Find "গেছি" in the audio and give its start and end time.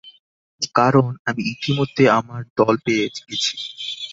3.27-3.53